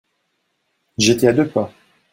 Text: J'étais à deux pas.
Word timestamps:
J'étais 0.97 1.27
à 1.27 1.33
deux 1.33 1.47
pas. 1.47 1.71